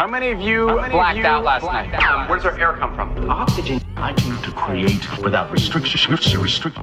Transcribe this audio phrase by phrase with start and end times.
[0.00, 1.92] How many of you many blacked of you out last night?
[1.92, 2.26] Out?
[2.26, 3.28] Where does our air come from?
[3.28, 3.82] Oxygen.
[3.96, 6.14] I came to create without restriction.
[6.40, 6.74] Restrict.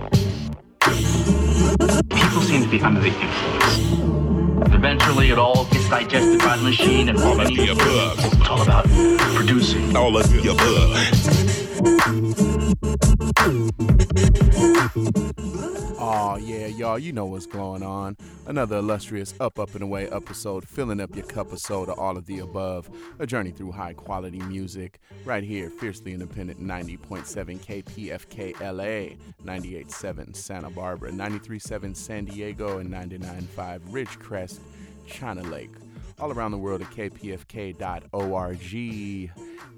[2.11, 4.71] People seem to be under the influence.
[4.71, 8.19] Eventually, it all gets digested by the machine, and all of the above.
[8.23, 8.85] It's all about
[9.33, 9.95] producing.
[9.97, 10.51] All of the
[15.33, 15.46] above.
[16.09, 18.15] Oh yeah, y'all, you know what's going on.
[18.45, 22.25] Another illustrious Up, Up, and Away episode, filling up your cup of soda, all of
[22.27, 22.89] the above.
[23.19, 30.69] A journey through high quality music, right here, fiercely independent 90.7 KPFK LA, 98.7 Santa
[30.69, 34.59] Barbara, 93.7 San Diego, and 99.5 Ridgecrest,
[35.07, 35.71] China Lake.
[36.19, 38.63] All around the world at kpfk.org.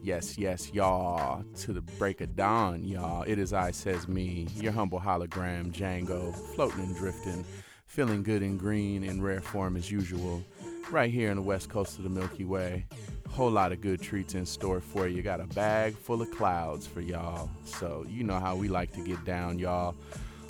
[0.01, 1.43] Yes, yes, y'all.
[1.43, 3.23] To the break of dawn, y'all.
[3.23, 7.43] It is I, says me, your humble hologram, Django, floating and drifting,
[7.87, 10.41] feeling good and green in rare form as usual,
[10.89, 12.85] right here on the west coast of the Milky Way.
[13.29, 15.21] Whole lot of good treats in store for you.
[15.21, 17.49] Got a bag full of clouds for y'all.
[17.65, 19.93] So, you know how we like to get down, y'all.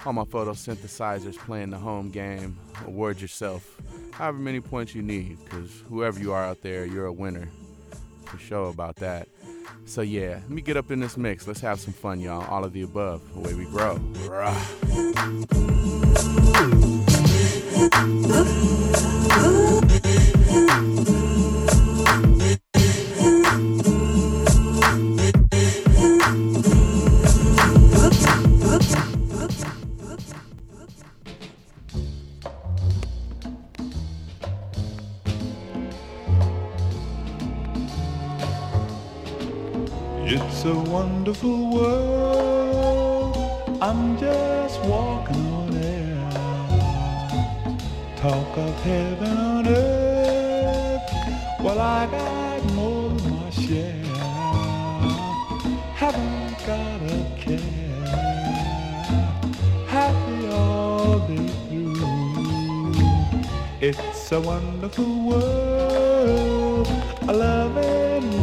[0.06, 2.58] All my photosynthesizers playing the home game.
[2.86, 3.80] Award yourself
[4.20, 7.48] however many points you need, because whoever you are out there, you're a winner.
[8.26, 9.30] For sure about that.
[9.86, 11.48] So yeah, let me get up in this mix.
[11.48, 12.46] Let's have some fun, y'all.
[12.50, 13.96] All of the above, the way we grow.
[14.28, 14.54] Rah.
[40.62, 43.38] It's a wonderful world.
[43.82, 46.30] I'm just walking on air.
[48.18, 51.02] Talk of heaven on earth.
[51.64, 54.04] Well, I got more than my share.
[55.96, 58.08] Haven't got a care.
[59.88, 62.96] Happy all day through.
[63.80, 66.88] It's a wonderful world.
[67.30, 68.39] I love it.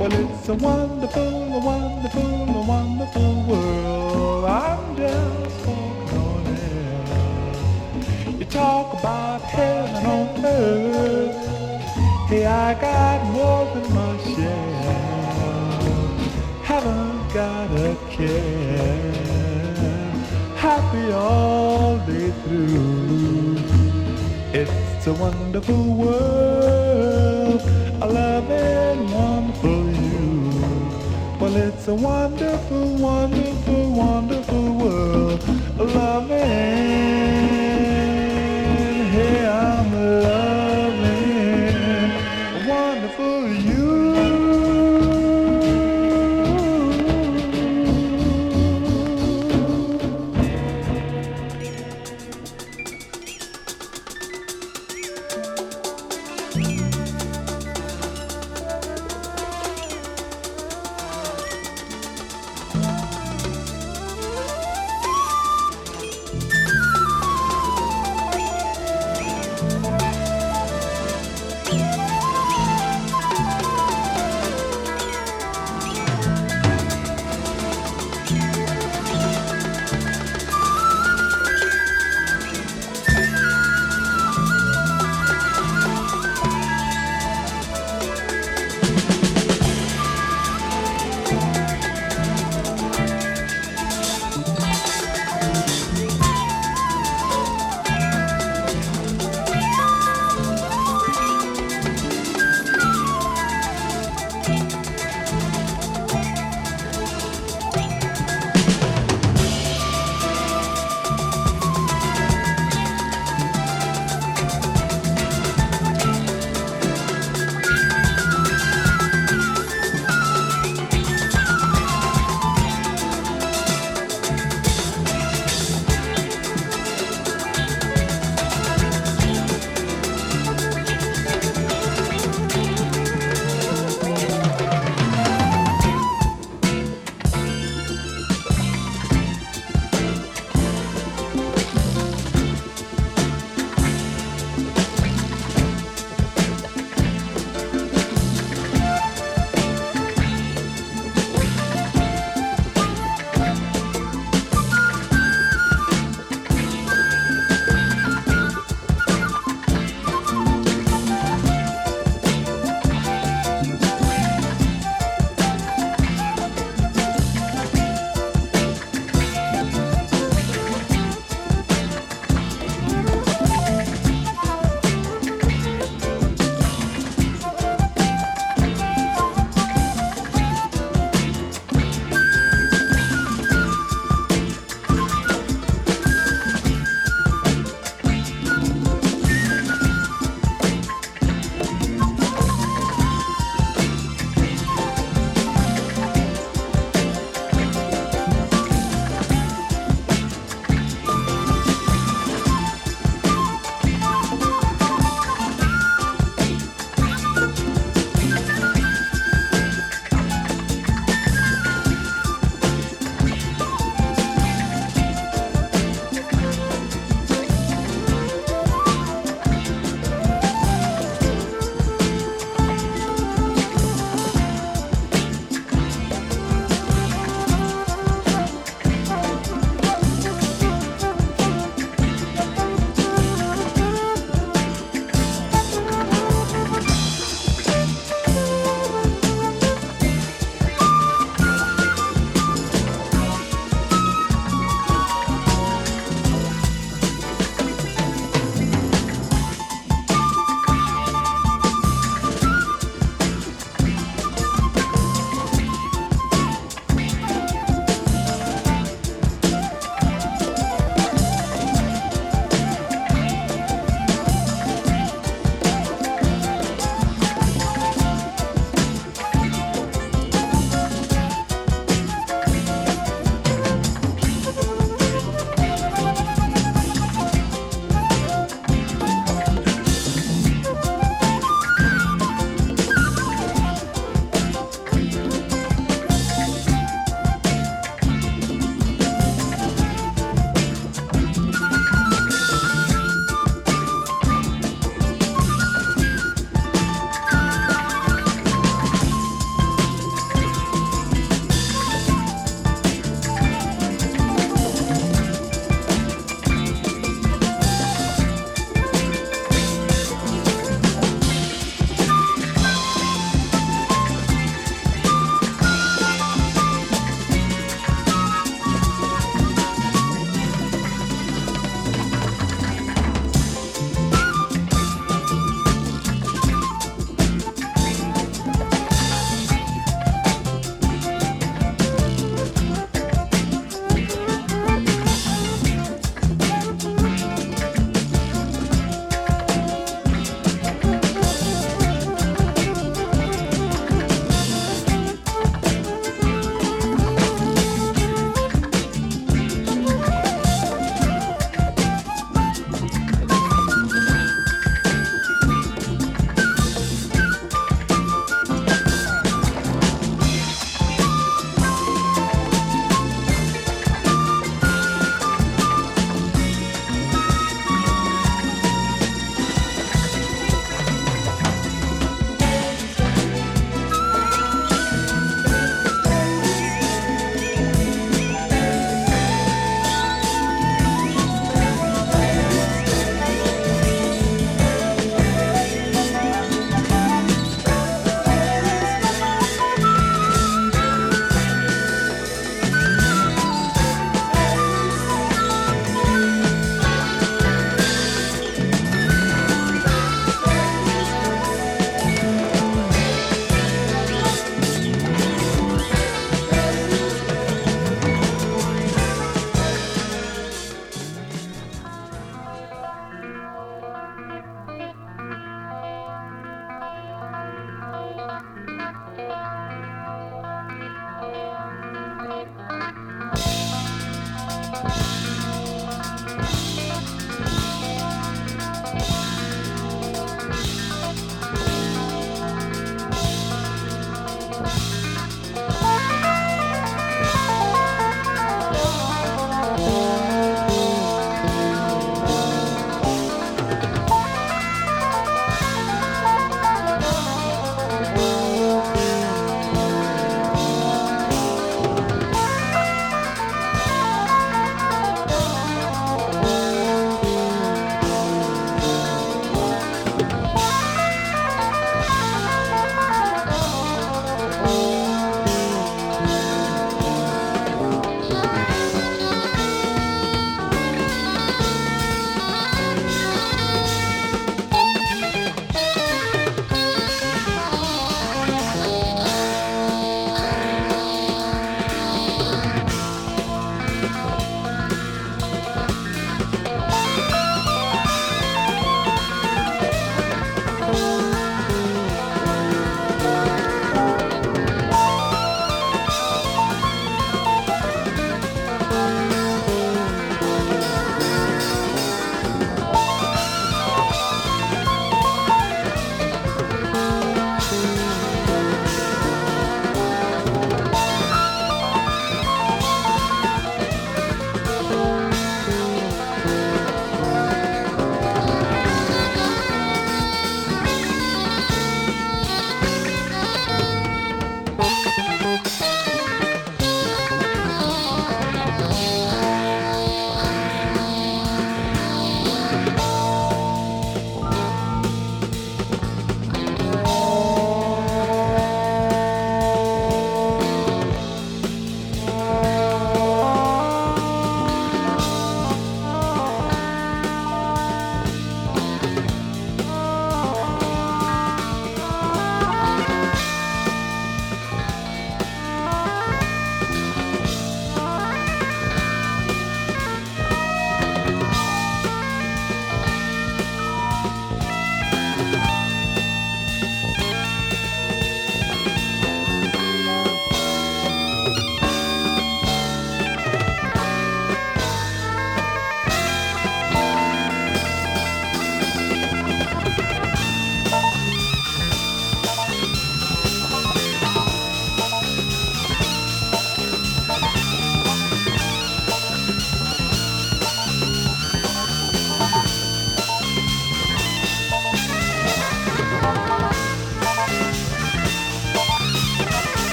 [0.00, 4.44] Well, it's a wonderful, a wonderful, a wonderful world.
[4.46, 8.38] I'm just walking on air.
[8.38, 11.36] You talk about heaven on earth.
[12.30, 14.80] Hey, I got more than my share.
[16.62, 19.12] Haven't got a care.
[20.56, 23.58] Happy all day through.
[24.54, 30.50] It's a wonderful world a loving one for you.
[31.38, 35.44] Well, it's a wonderful, wonderful, wonderful world.
[35.78, 36.38] A loving,
[39.14, 41.08] hey, I'm loving,
[42.68, 43.79] wonderful you.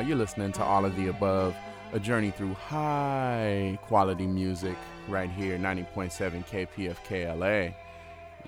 [0.00, 1.54] You're listening to all of the above,
[1.92, 4.76] a journey through high quality music
[5.08, 7.74] right here, 90.7 KPFK LA.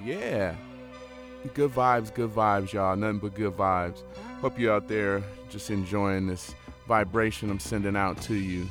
[0.02, 0.54] Yeah.
[1.52, 2.96] Good vibes, good vibes, y'all.
[2.96, 4.02] Nothing but good vibes.
[4.40, 6.54] Hope you're out there just enjoying this
[6.88, 8.66] vibration I'm sending out to you.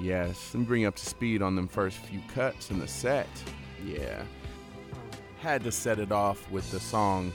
[0.00, 2.88] Yes, let me bring you up to speed on them first few cuts in the
[2.88, 3.28] set.
[3.86, 4.22] Yeah.
[5.40, 7.32] Had to set it off with the song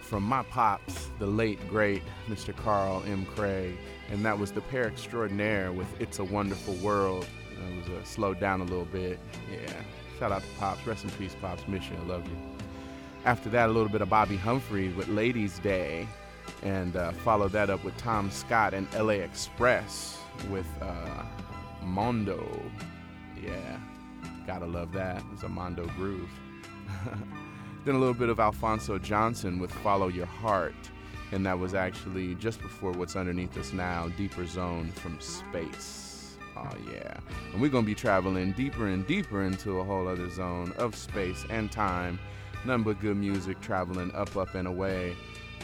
[0.00, 2.54] from my pops, the late, great Mr.
[2.54, 3.24] Carl M.
[3.24, 3.74] Craig,
[4.14, 7.26] and that was the pair extraordinaire with It's a Wonderful World.
[7.50, 9.18] It was uh, slowed down a little bit.
[9.50, 9.72] Yeah.
[10.20, 10.86] Shout out to Pops.
[10.86, 11.66] Rest in peace, Pops.
[11.66, 11.96] Miss you.
[11.96, 12.36] I love you.
[13.24, 16.06] After that, a little bit of Bobbi Humphrey with Ladies' Day,
[16.62, 20.16] and uh, followed that up with Tom Scott and LA Express
[20.48, 21.24] with uh,
[21.82, 22.62] Mondo.
[23.42, 23.78] Yeah.
[24.46, 25.24] Gotta love that.
[25.32, 26.30] It's a Mondo groove.
[27.84, 30.74] Then a little bit of Alphonso Johnson with Follow Your Heart.
[31.34, 36.36] And that was actually just before what's underneath us now, Deeper Zone from Space.
[36.56, 37.16] Oh, yeah.
[37.52, 40.94] And we're going to be traveling deeper and deeper into a whole other zone of
[40.94, 42.20] space and time.
[42.64, 45.16] None but good music traveling up, up, and away.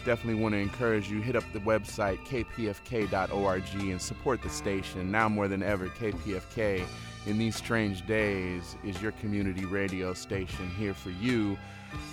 [0.05, 5.13] Definitely want to encourage you hit up the website kpfk.org and support the station.
[5.13, 6.85] Now more than ever, KPFK
[7.27, 11.57] in these strange days is your community radio station here for you,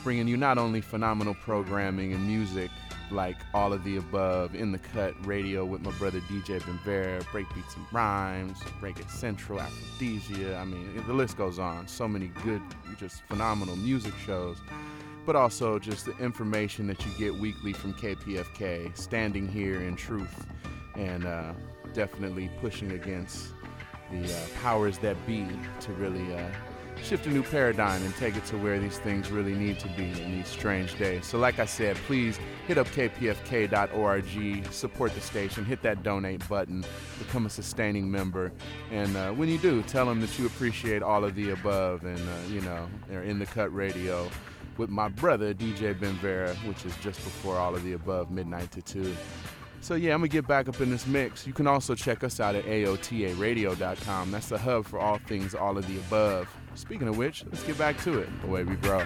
[0.04, 2.70] bringing you not only phenomenal programming and music
[3.12, 7.76] like all of the above in the cut radio with my brother DJ Benvera, Breakbeats
[7.76, 10.58] and Rhymes, Reggae Central, Aphrodisia.
[10.58, 11.88] I mean, the list goes on.
[11.88, 12.62] So many good,
[12.98, 14.58] just phenomenal music shows,
[15.26, 20.46] but also just the information that you get weekly from KPFK, standing here in truth
[20.96, 21.54] and uh,
[21.93, 23.54] definitely pushing against
[24.12, 25.46] the uh, powers that be
[25.82, 26.50] to really uh,
[27.04, 30.10] shift a new paradigm and take it to where these things really need to be
[30.22, 31.26] in these strange days.
[31.26, 36.86] So, like I said, please hit up kpfk.org, support the station, hit that donate button,
[37.20, 38.52] become a sustaining member,
[38.92, 42.20] and uh, when you do, tell them that you appreciate all of the above, and
[42.20, 44.30] uh, you know, they're in the cut radio
[44.78, 48.82] with my brother DJ Benvera, which is just before all of the above, midnight to
[48.82, 49.16] two.
[49.82, 51.46] So yeah, I'm gonna get back up in this mix.
[51.46, 54.32] You can also check us out at aotaradio.com.
[54.32, 56.48] That's the hub for all things all of the above.
[56.78, 58.30] Speaking of which, let's get back to it.
[58.42, 59.04] The way we grow.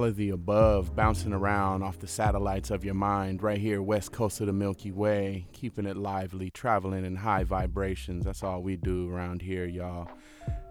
[0.00, 4.12] All of the above bouncing around off the satellites of your mind right here west
[4.12, 8.24] coast of the milky way keeping it lively traveling in high vibrations.
[8.24, 10.08] That's all we do around here y'all.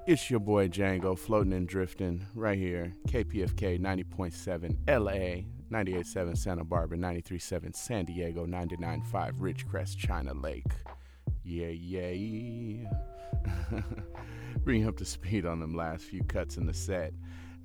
[0.07, 5.11] It's your boy django floating and drifting right here kpfk 90.7 la
[5.79, 10.73] 98.7 santa barbara 93.7 san diego 99.5 ridgecrest china lake.
[11.43, 12.89] Yeah yeah.
[14.63, 17.13] Bring you up to speed on them last few cuts in the set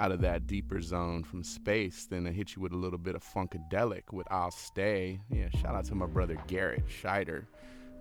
[0.01, 2.07] out of that deeper zone from space.
[2.07, 5.21] Then I hit you with a little bit of funkadelic with I'll Stay.
[5.31, 7.47] Yeah, shout out to my brother Garrett Shider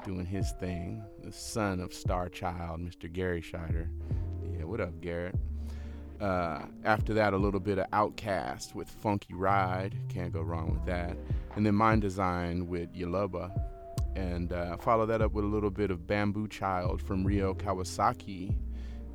[0.03, 3.11] doing his thing, the son of Star Child, Mr.
[3.11, 3.87] Garry Shider.
[4.57, 5.35] Yeah, what up, Garrett?
[6.19, 9.95] Uh, after that, a little bit of OutKast with Funky Ride.
[10.09, 11.17] Can't go wrong with that.
[11.55, 13.51] And then Mind Design with Yaloba.
[14.15, 18.55] And uh, follow that up with a little bit of Bamboo Child from Ryo Kawasaki.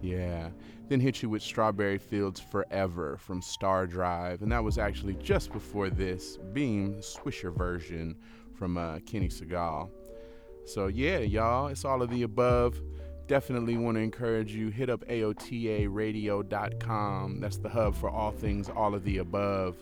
[0.02, 0.50] Yeah.
[0.88, 4.40] Then hit you with Strawberry Fields Forever from Stardrive.
[4.40, 8.16] And that was actually just before this Beam Swisher version
[8.54, 9.90] from uh, Kenny Segal.
[10.64, 12.80] So, yeah, y'all, it's all of the above.
[13.26, 17.40] Definitely want to encourage you hit up AOTARadio.com.
[17.40, 19.76] That's the hub for all things all of the above.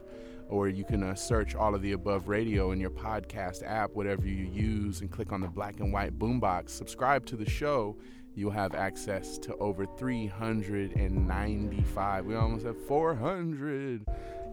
[0.48, 4.26] Or you can uh, search all of the above radio in your podcast app, whatever
[4.26, 6.70] you use, and click on the black and white boombox.
[6.70, 7.96] Subscribe to the show
[8.36, 12.26] you'll have access to over 395.
[12.26, 14.06] We almost have 400.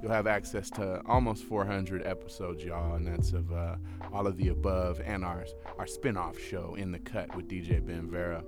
[0.04, 3.78] You'll have access to almost 400 episodes, y'all, and that's of uh,
[4.12, 5.46] all of the above and our
[5.80, 8.44] our spin-off show in the cut with DJ Ben Vera.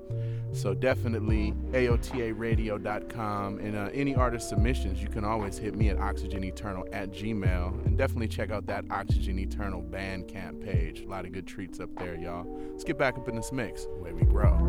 [0.52, 6.44] So definitely AOTARadio.com and uh, any artist submissions, you can always hit me at Oxygen
[6.44, 11.04] Eternal at Gmail, and definitely check out that Oxygen Eternal Bandcamp page.
[11.04, 12.46] A lot of good treats up there, y'all.
[12.72, 14.60] Let's get back up in this mix, way we grow.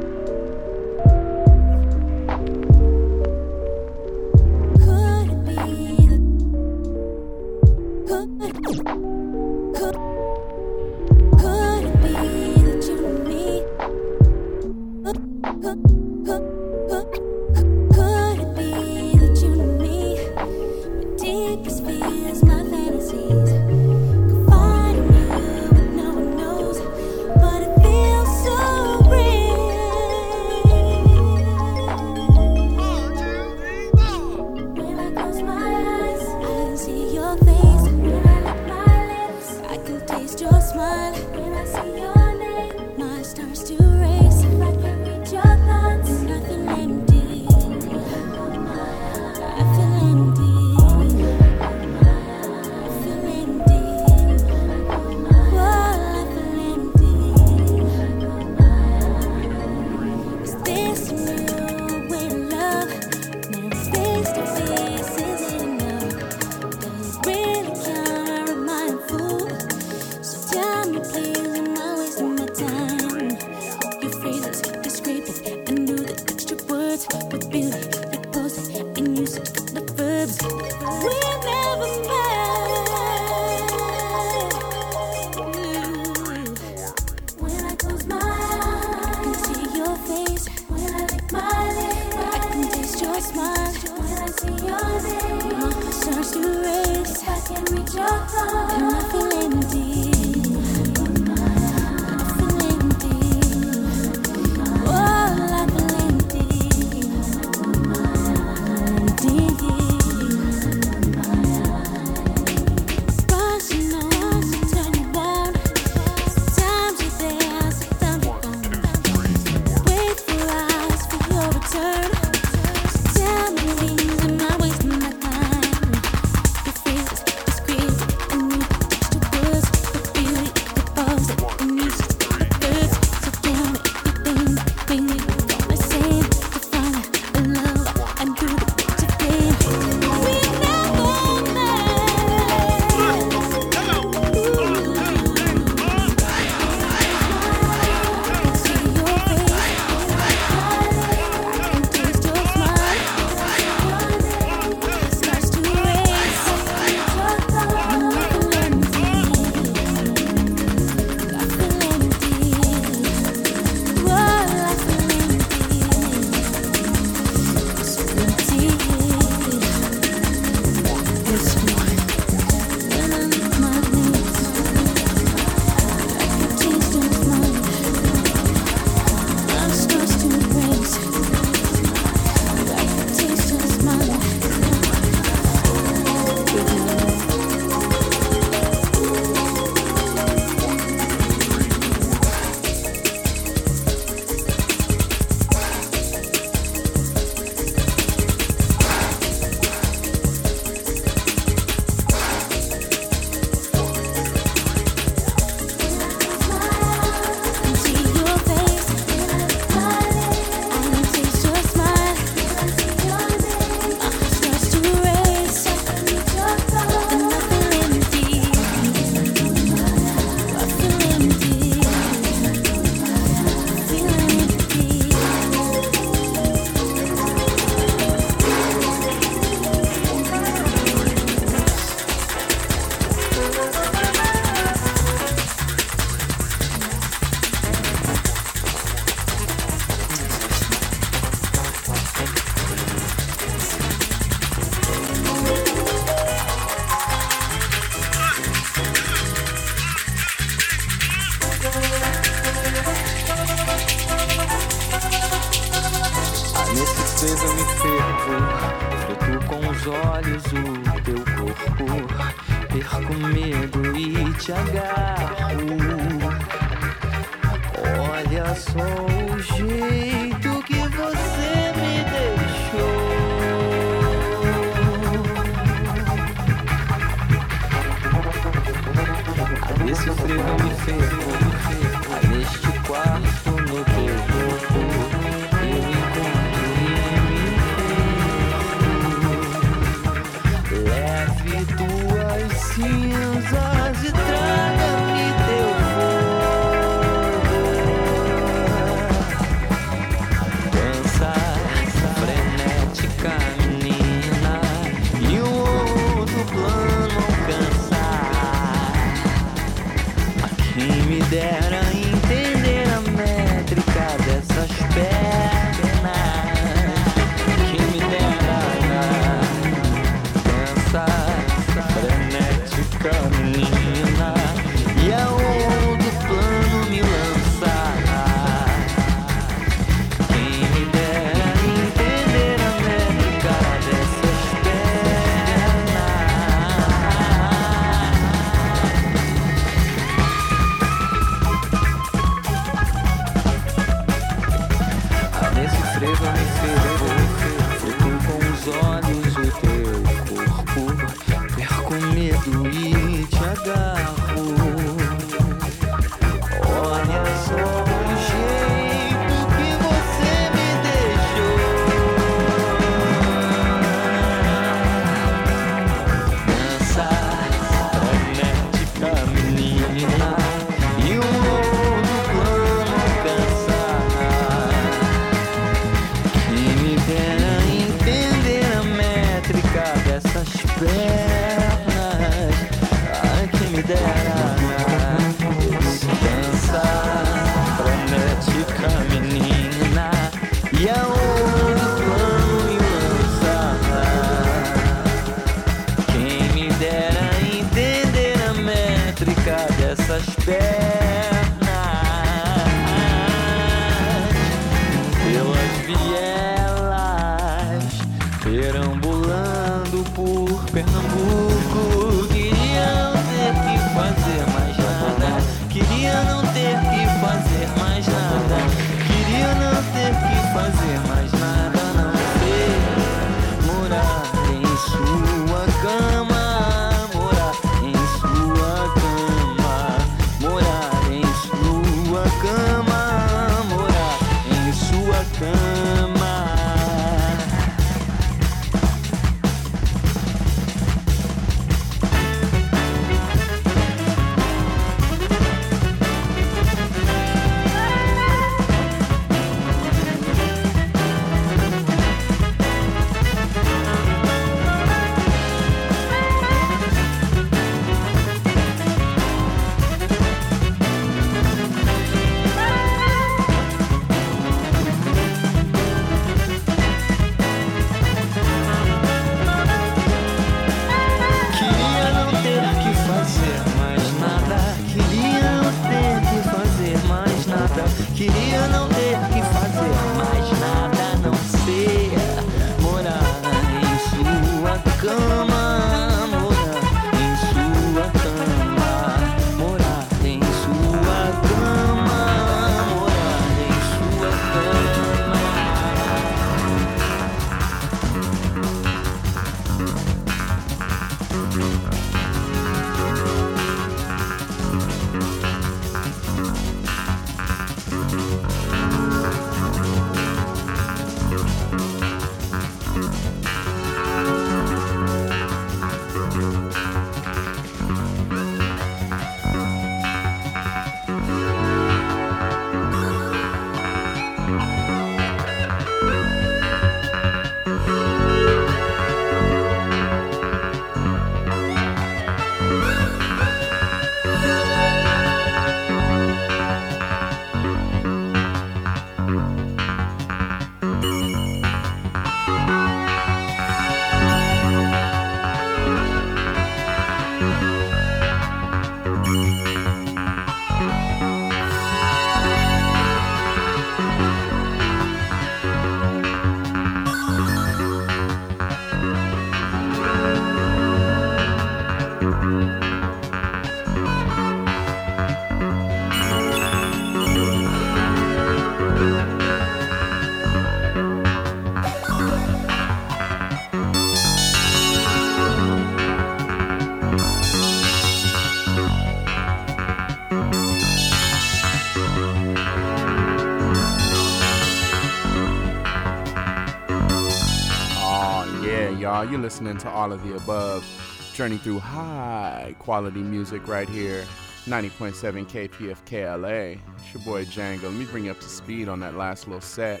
[589.42, 590.86] Listening to all of the above.
[591.34, 594.24] Journey through high quality music right here.
[594.66, 596.80] 90.7 KPFK LA.
[596.94, 597.82] It's your boy Django.
[597.84, 600.00] Let me bring you up to speed on that last little set.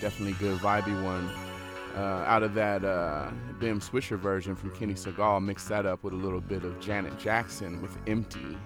[0.00, 1.30] Definitely good, vibey one.
[1.94, 6.14] Uh, out of that uh, Bim Swisher version from Kenny Segal, mixed that up with
[6.14, 8.56] a little bit of Janet Jackson with Empty.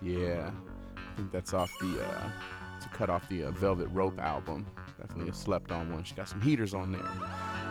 [0.00, 0.52] Yeah,
[0.96, 2.30] I think that's off the, uh,
[2.90, 4.66] to cut off the uh, Velvet Rope album.
[5.00, 6.04] Definitely a slept on one.
[6.04, 7.08] She got some heaters on there.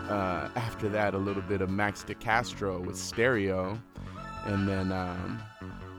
[0.10, 3.80] Uh, after that, a little bit of Max DeCastro with Stereo.
[4.46, 5.42] And then, um,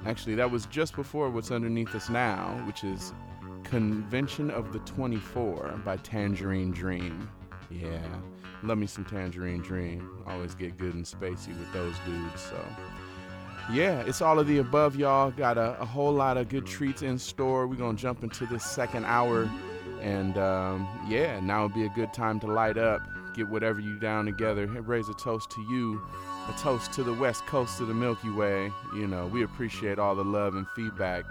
[0.04, 3.12] actually, that was just before What's Underneath Us Now, which is
[3.64, 7.28] Convention of the 24 by Tangerine Dream.
[7.70, 8.06] Yeah,
[8.62, 10.22] love me some Tangerine Dream.
[10.26, 12.64] Always get good and spacey with those dudes, so.
[13.72, 15.32] Yeah, it's all of the above, y'all.
[15.32, 17.66] Got a, a whole lot of good treats in store.
[17.66, 19.50] We're going to jump into this second hour.
[20.00, 23.02] And um, yeah, now would be a good time to light up,
[23.34, 26.00] get whatever you down together, raise a toast to you,
[26.48, 28.70] a toast to the west coast of the Milky Way.
[28.94, 31.24] You know, we appreciate all the love and feedback.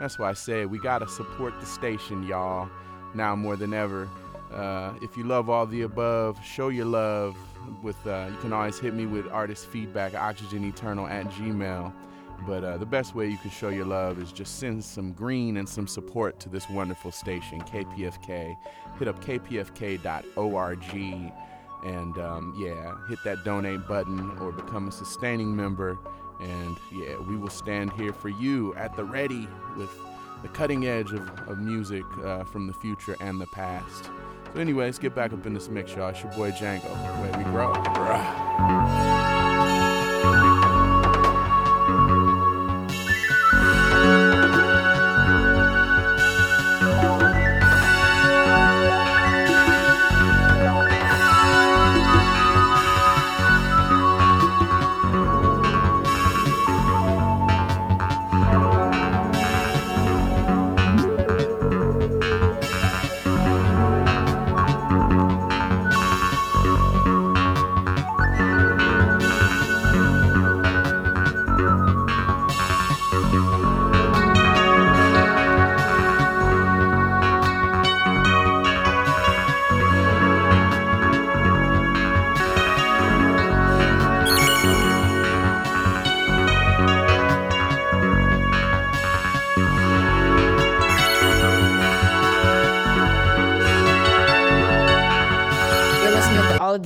[0.00, 2.70] That's why I say we got to support the station, y'all,
[3.14, 4.08] now more than ever.
[4.52, 7.36] Uh, if you love all the above, show your love
[7.82, 11.92] with, uh, you can always hit me with artist feedback, oxygeneternal at gmail.
[12.46, 15.58] But uh, the best way you can show your love is just send some green
[15.58, 18.56] and some support to this wonderful station, KPFK.
[18.98, 20.94] Hit up kpfk.org
[21.84, 25.98] and um, yeah, hit that donate button or become a sustaining member.
[26.40, 29.90] And yeah, we will stand here for you at the ready with
[30.42, 34.10] the cutting edge of, of music uh, from the future and the past.
[34.54, 36.10] So, anyways, get back up in this mix, y'all.
[36.10, 36.90] It's your boy Django,
[37.20, 37.72] where we grow.
[37.72, 39.11] Bruh.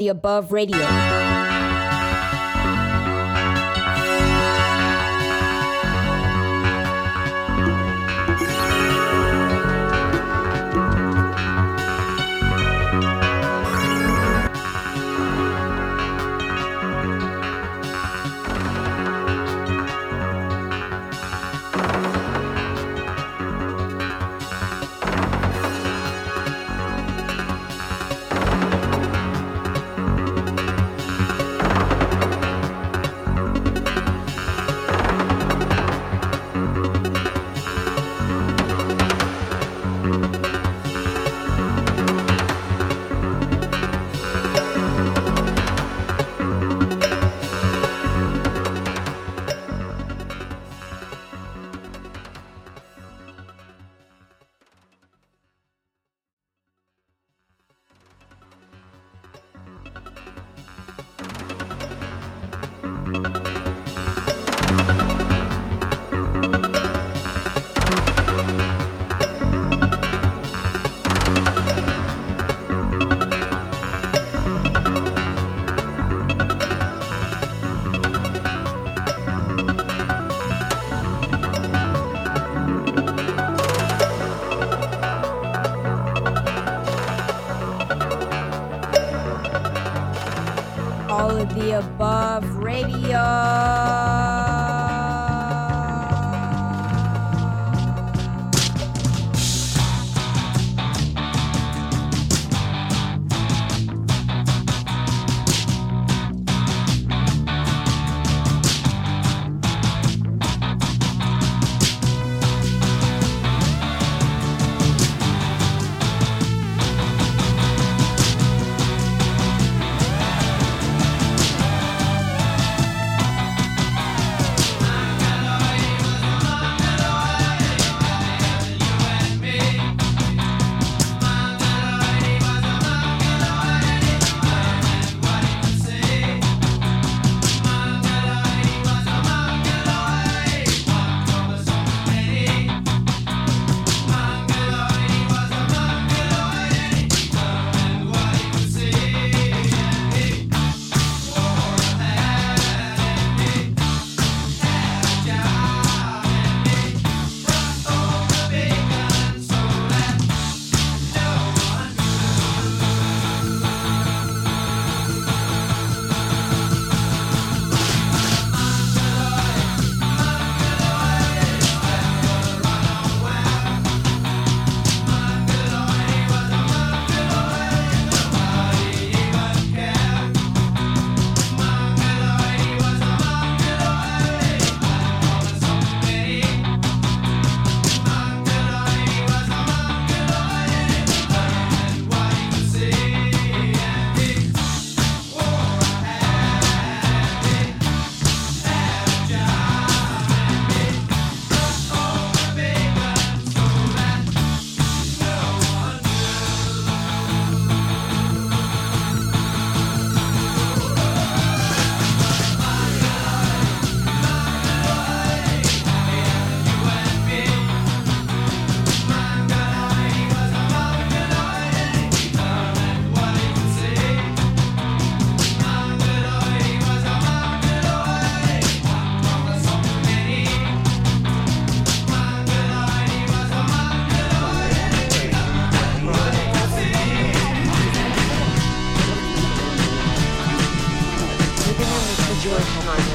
[0.08, 1.45] Above radio.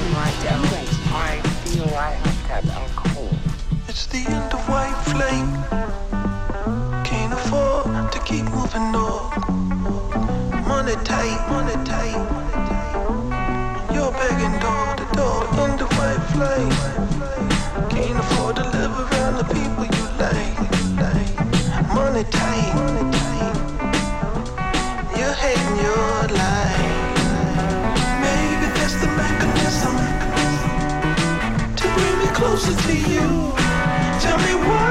[0.03, 2.11] I feel I
[2.49, 2.65] have.
[3.87, 5.51] It's the end of white flame.
[7.03, 8.91] Can't afford to keep moving.
[10.67, 11.39] Money tight.
[13.93, 16.21] You're begging door to door, end of white.
[17.89, 20.57] Can't afford to live around the people you like.
[21.93, 23.20] Money tight.
[32.51, 33.53] closer to you.
[34.19, 34.90] Tell me why.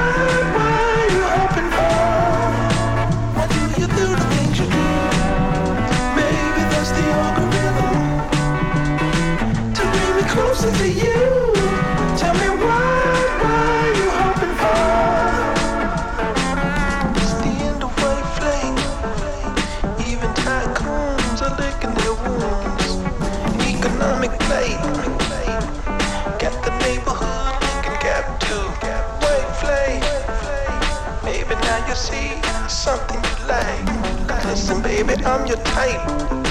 [34.51, 36.50] Listen, baby, I'm your type.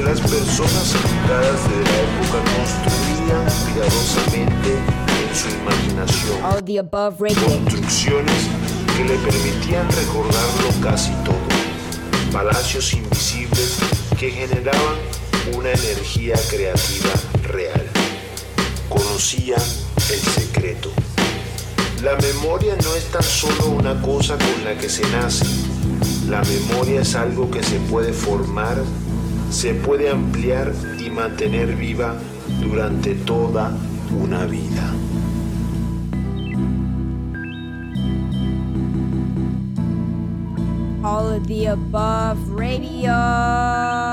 [0.00, 4.70] que las personas educadas de la época construían cuidadosamente
[5.20, 6.36] en su imaginación.
[6.88, 8.48] Construcciones
[8.96, 11.48] que le permitían recordarlo casi todo.
[12.32, 13.76] Palacios invisibles
[14.18, 14.96] que generaban
[15.54, 17.10] una energía creativa
[17.42, 17.86] real.
[18.88, 20.90] Conocían el secreto.
[22.02, 25.44] La memoria no es tan solo una cosa con la que se nace.
[26.28, 28.78] La memoria es algo que se puede formar
[29.50, 32.14] se puede ampliar y mantener viva
[32.62, 33.72] durante toda
[34.22, 34.94] una vida.
[41.02, 44.09] All of the above radio.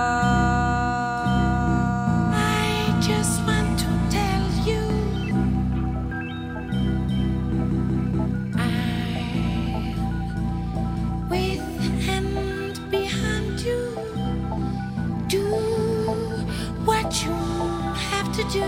[18.49, 18.63] You.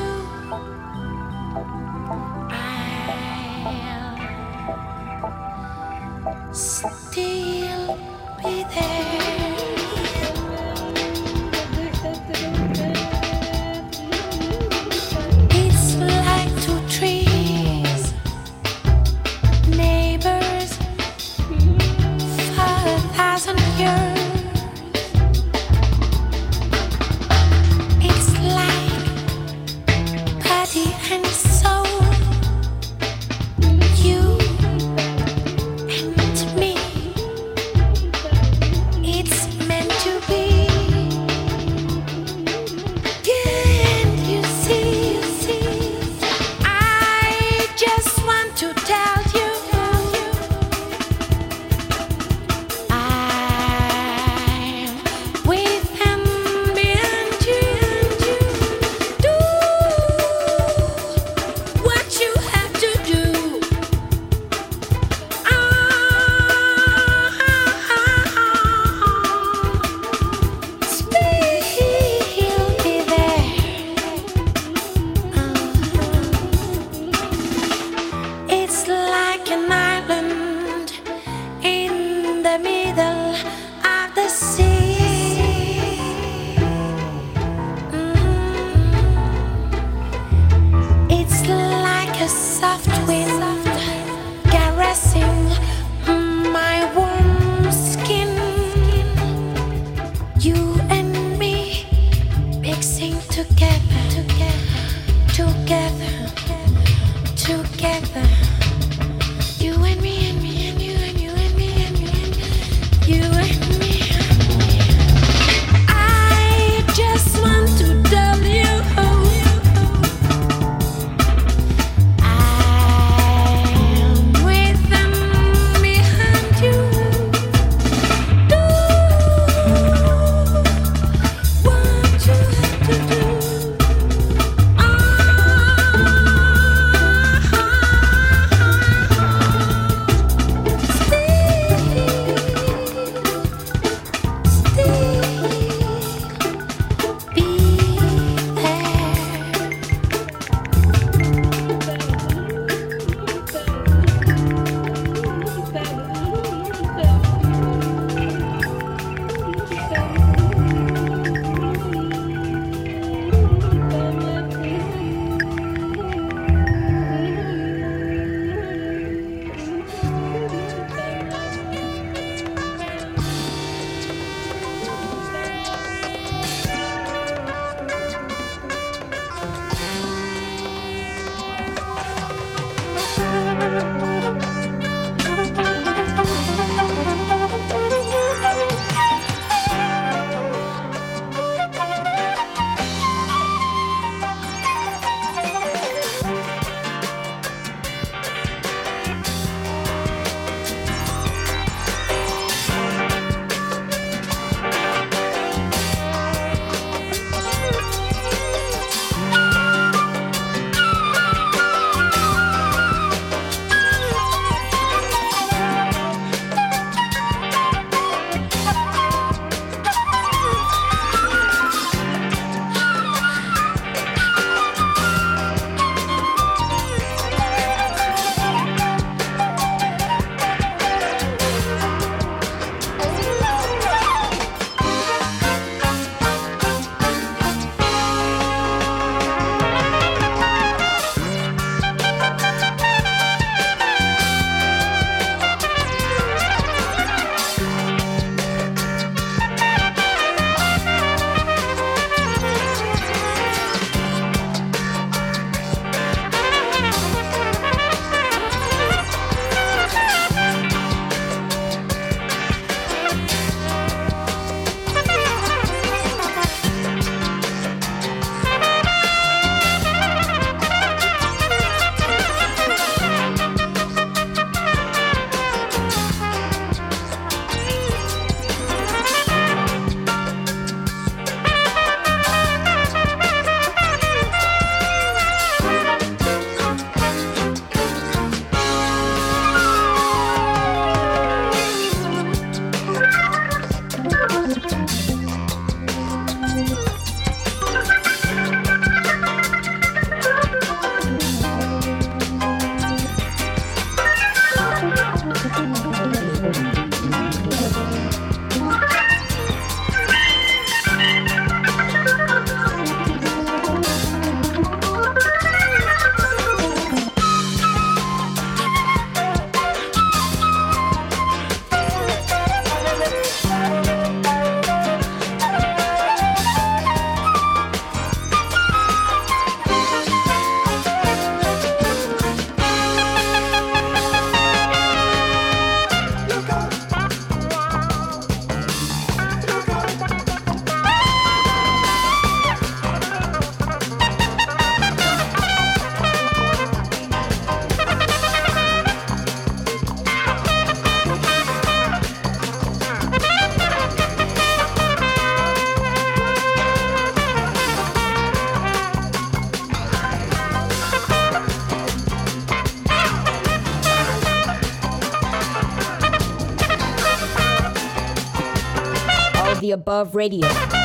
[369.90, 370.79] Above Radio.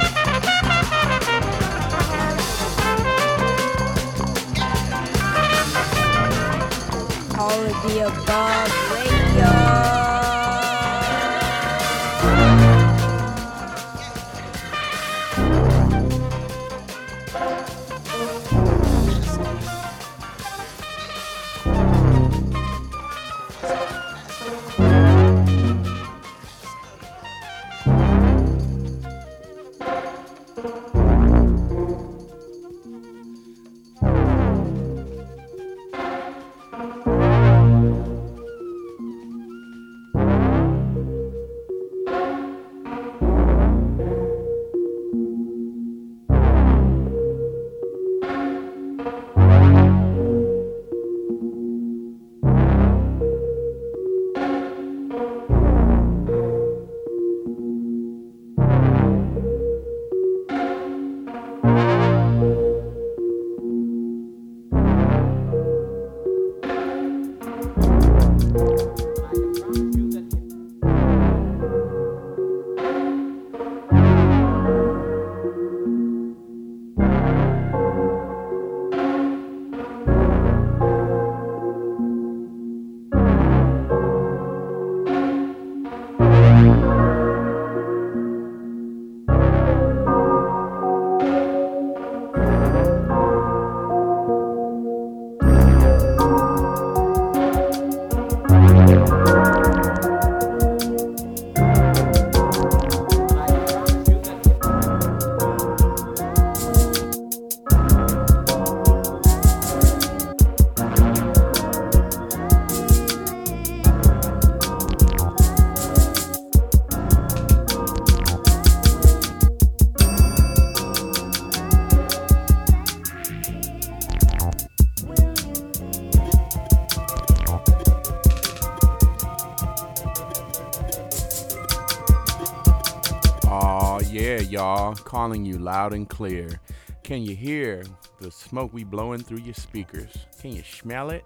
[135.04, 136.60] Calling you loud and clear.
[137.02, 137.84] Can you hear
[138.18, 140.26] the smoke we blowing through your speakers?
[140.40, 141.24] Can you smell it?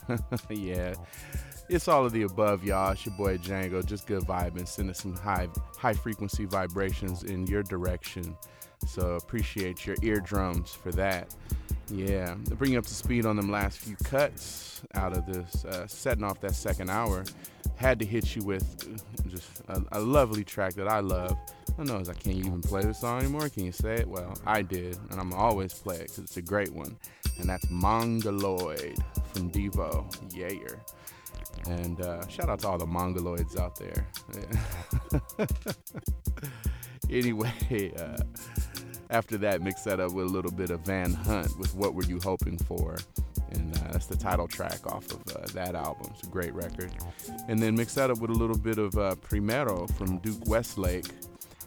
[0.50, 0.94] yeah.
[1.68, 2.92] It's all of the above, y'all.
[2.92, 3.84] It's your boy Django.
[3.84, 8.36] Just good vibing, sending some high high frequency vibrations in your direction.
[8.86, 11.34] So appreciate your eardrums for that.
[11.88, 15.86] Yeah, to bring up to speed on them last few cuts out of this, uh,
[15.86, 17.24] setting off that second hour.
[17.76, 18.98] Had to hit you with
[19.28, 21.36] just a, a lovely track that I love
[21.78, 22.08] I know knows?
[22.08, 23.50] I can't even play the song anymore.
[23.50, 24.08] Can you say it?
[24.08, 26.96] Well, I did, and I'm always play it because it's a great one.
[27.38, 28.96] And that's Mongoloid
[29.34, 30.78] from Devo Yayer.
[31.66, 34.06] And uh, shout out to all the Mongoloids out there.
[37.10, 38.16] anyway, uh,
[39.10, 42.04] after that, mix that up with a little bit of Van Hunt with What Were
[42.04, 42.96] You Hoping For?
[43.52, 46.10] and uh, that's the title track off of uh, that album.
[46.12, 46.90] It's a great record.
[47.48, 51.06] And then mix that up with a little bit of uh, Primero from Duke Westlake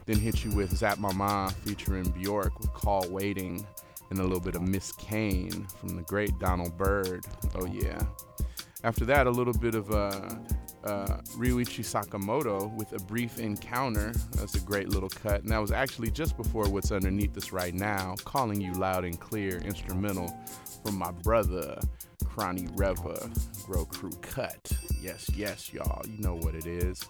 [0.09, 3.63] then hit you with Zap Mama featuring Bjork with Call Waiting
[4.09, 7.27] and a little bit of Miss Kane from the great Donald Byrd.
[7.53, 8.01] Oh, yeah.
[8.83, 10.21] After that, a little bit of uh,
[10.85, 14.13] uh, Ryuichi Sakamoto with A Brief Encounter.
[14.37, 15.41] That's a great little cut.
[15.41, 19.19] And that was actually just before what's underneath us right now, Calling You Loud and
[19.19, 20.33] Clear, instrumental
[20.83, 21.77] from my brother,
[22.23, 23.29] Cronny Reva,
[23.65, 24.71] Grow Crew Cut.
[25.01, 26.01] Yes, yes, y'all.
[26.07, 27.03] You know what it is.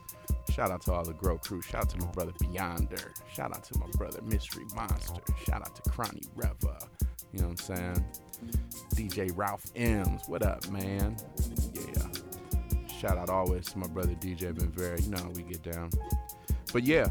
[0.52, 1.62] Shout out to all the Grow crew.
[1.62, 3.12] Shout out to my brother Beyonder.
[3.32, 5.22] Shout out to my brother Mystery Monster.
[5.46, 6.80] Shout out to Cronny Reva.
[7.32, 8.06] You know what I'm saying?
[8.95, 10.24] DJ Ralph M's.
[10.28, 11.16] What up, man?
[11.74, 12.07] Yeah.
[12.88, 15.02] Shout out always to my brother DJ Benvera.
[15.02, 15.90] You know how we get down.
[16.74, 17.10] But yeah,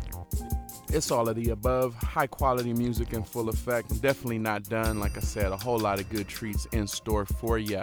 [0.90, 1.94] it's all of the above.
[1.94, 4.00] High quality music in full effect.
[4.00, 5.00] Definitely not done.
[5.00, 7.82] Like I said, a whole lot of good treats in store for you.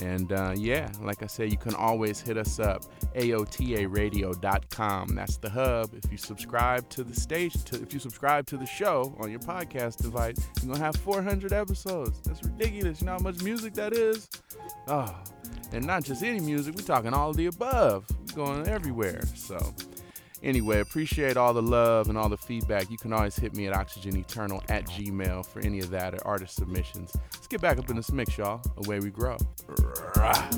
[0.00, 2.82] And uh, yeah, like I said, you can always hit us up,
[3.14, 5.14] aotaradio.com.
[5.14, 5.94] That's the hub.
[5.94, 9.40] If you subscribe to the stage, to, if you subscribe to the show on your
[9.40, 12.20] podcast device, you're going to have 400 episodes.
[12.20, 13.00] That's ridiculous.
[13.00, 14.28] You know how much music that is?
[14.86, 15.14] Oh,
[15.72, 18.06] and not just any music, we're talking all the above.
[18.28, 19.22] We're going everywhere.
[19.34, 19.74] So,
[20.46, 22.88] Anyway, appreciate all the love and all the feedback.
[22.88, 26.54] You can always hit me at oxygeneternal at gmail for any of that or artist
[26.54, 27.16] submissions.
[27.34, 28.62] Let's get back up in this mix, y'all.
[28.76, 29.36] Away we grow.
[30.14, 30.48] Rah.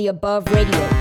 [0.00, 0.99] The above radio.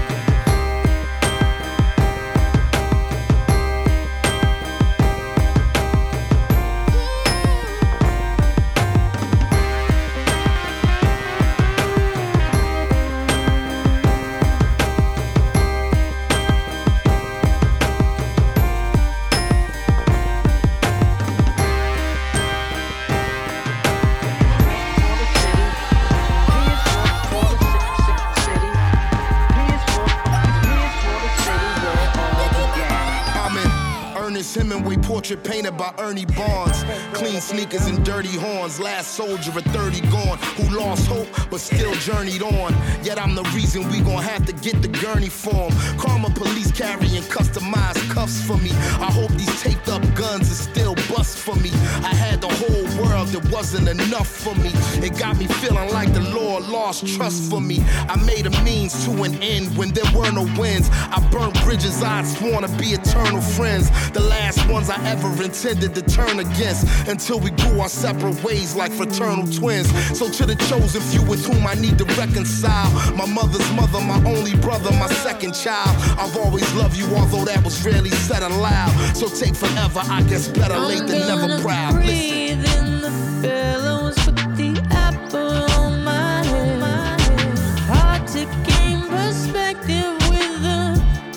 [35.78, 36.84] By Ernie Barnes.
[37.14, 38.80] Clean sneakers and dirty horns.
[38.80, 40.38] Last soldier at 30 gone.
[40.58, 42.74] Who lost hope but still journeyed on.
[43.04, 45.72] Yet I'm the reason we gon' have to get the gurney form.
[45.98, 48.72] Karma police carrying customized cuffs for me.
[49.00, 51.72] I hope these taped up guns are still bust for me.
[52.06, 54.72] I had the whole world, it wasn't enough for me.
[55.06, 57.84] It got me feeling like the Lord lost trust for me.
[58.08, 60.90] I made a means to an end when there were no wins.
[60.92, 63.90] I burnt bridges I'd sworn to be eternal friends.
[64.12, 68.76] The last ones I ever intended to turn against until we grew our separate ways
[68.76, 69.90] like fraternal twins.
[70.18, 74.22] So to the chosen few with whom I need to reconcile, my mother's mother, my
[74.26, 75.96] only brother, my second child.
[76.20, 78.92] I've always loved you, although that was rarely said aloud.
[79.16, 81.96] So take forever, I guess better late than never proud.
[81.96, 82.08] Listen.
[82.08, 83.12] breathe in the
[83.42, 87.58] billows, put the apple on my head.
[87.92, 90.80] Hard to gain perspective with the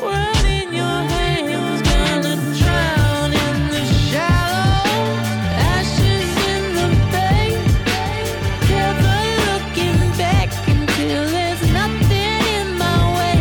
[0.02, 1.82] world in your hands.
[1.82, 5.04] Gonna drown in the shallow,
[5.74, 7.48] ashes in the bay.
[8.68, 9.16] Never
[9.48, 13.38] looking back until there's nothing in my way.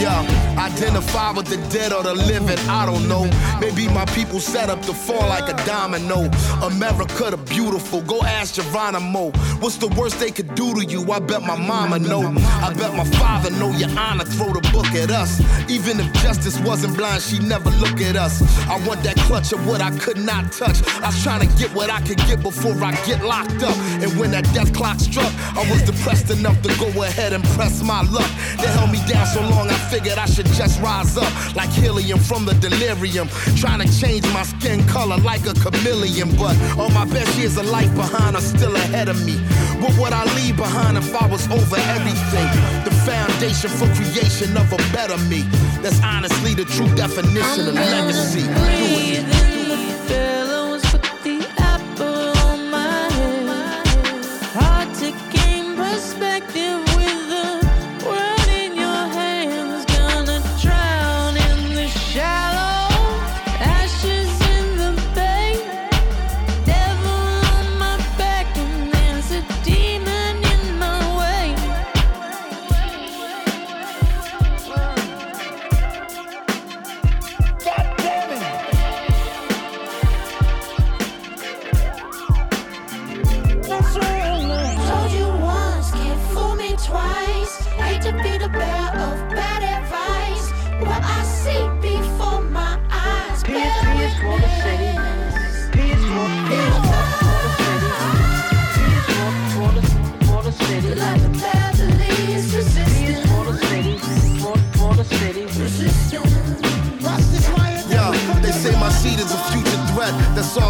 [0.00, 0.20] Yeah,
[0.58, 3.24] identify with the dead or the living, I don't know.
[3.60, 6.30] Maybe my people set up to fall like a domino.
[6.62, 9.30] America the beautiful, go ask Geronimo.
[9.60, 11.10] What's the worst they could do to you?
[11.10, 12.22] I bet my mama know.
[12.62, 15.40] I bet my father know your honor, throw the book at us.
[15.70, 18.42] Even if justice wasn't blind, she never look at us.
[18.68, 20.82] I want that clutch of what I could not touch.
[21.02, 23.76] I was trying to get what I could get before I get locked up.
[24.02, 27.82] And when that death clock struck, I was depressed enough to go ahead and press
[27.82, 28.30] my luck.
[28.60, 32.18] They held me down so long, I figured I should just rise up like helium
[32.18, 33.28] from the delirium.
[33.56, 36.34] Trying to change my skin color like a chameleon.
[36.36, 39.36] But all my best years of life behind are still ahead of me.
[39.82, 42.48] What would I leave behind if I was over everything?
[42.84, 45.42] The foundation for creation of a better me.
[45.82, 48.44] That's honestly the true definition of legacy.
[48.60, 49.56] Breathe in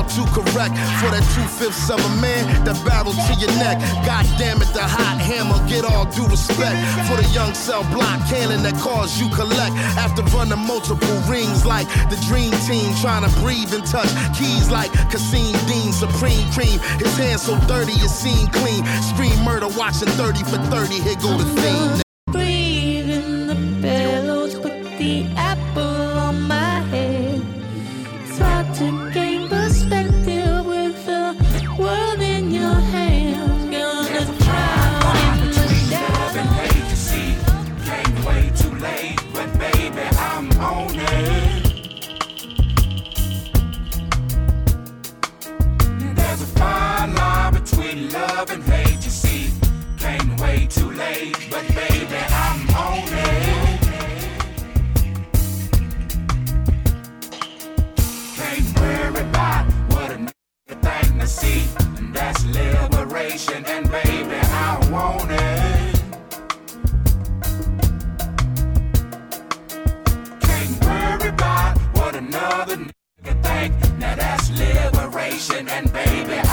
[0.08, 0.74] too correct.
[1.00, 3.78] For that two fifths of a man that barrel to your neck.
[4.06, 6.76] God damn it, the hot hammer, get all due respect.
[7.08, 9.74] For the young cell block cannon that cause you collect.
[9.98, 14.90] After running multiple rings like the dream team, trying to breathe and touch keys like
[15.10, 16.78] Kasseem Dean, Supreme Cream.
[16.98, 18.84] His hands so dirty, it seem clean.
[19.02, 21.00] Scream murder, watching 30 for 30.
[21.00, 22.05] Here go the theme.
[75.50, 76.45] And baby,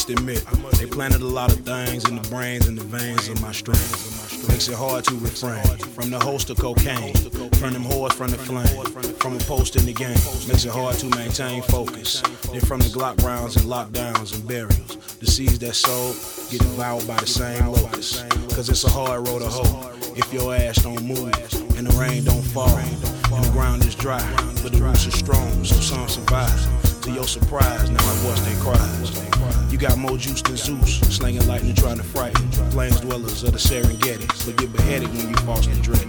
[0.00, 0.42] must admit,
[0.78, 4.48] they planted a lot of things in the brains and the veins of my strings.
[4.48, 5.62] Makes it hard to refrain
[5.92, 7.14] from the host of cocaine,
[7.60, 8.82] from them whores from the flame,
[9.16, 10.16] from a post in the game.
[10.48, 12.22] Makes it hard to maintain focus.
[12.50, 16.16] Then from the Glock rounds and lockdowns and burials, the seeds that sowed
[16.50, 18.22] get devoured by the same locusts.
[18.54, 21.34] Cause it's a hard road to hoe if your ass don't move
[21.76, 24.24] and the rain don't fall and the ground is dry,
[24.62, 27.02] but the roots are strong, so some survive.
[27.02, 29.29] To your surprise, now I watch they cries.
[29.70, 33.58] You got more juice than Zeus, slinging lightning trying to frighten flames dwellers of the
[33.58, 34.26] Serengeti.
[34.44, 36.08] But get beheaded when you falsely dreaded.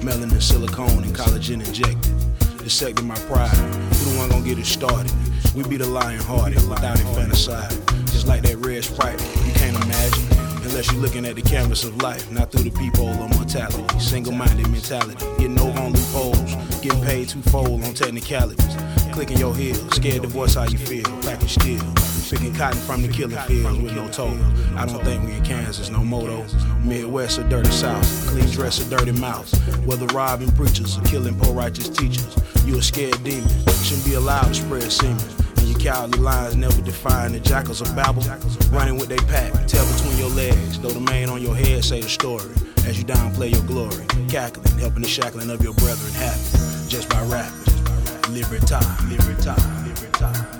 [0.00, 2.10] Melanin, silicone, and collagen injected.
[2.58, 3.48] Dissecting my pride.
[3.50, 5.12] Who the one gonna get it started?
[5.54, 7.70] We be the lion hearted without infanticide.
[8.06, 10.42] Just like that red sprite, you can't imagine.
[10.64, 13.98] Unless you're looking at the canvas of life, not through the peephole of mortality.
[13.98, 18.76] Single minded mentality, getting over on loopholes, getting paid twofold on technicalities.
[19.12, 22.11] Clicking your heels, scared to voice how you feel, packing steel.
[22.32, 24.32] Picking cotton from the killing fields with no toll.
[24.74, 26.46] I don't think we in Kansas, no moto.
[26.82, 29.52] Midwest or dirty South, clean dress or dirty mouth.
[29.84, 32.34] Whether robbing preachers or killing poor righteous teachers,
[32.64, 33.50] you a scared demon.
[33.84, 35.22] Shouldn't be allowed to spread semen.
[35.58, 38.22] And your cowardly lines never define the jackals of Babel.
[38.70, 40.80] Running with they pack, tail between your legs.
[40.80, 42.50] Though the mane on your head say the story.
[42.86, 46.88] As you downplay your glory, cackling, helping the shackling of your brethren happen.
[46.88, 48.32] Just by rapping.
[48.32, 50.51] Libertad, libertad, libertad.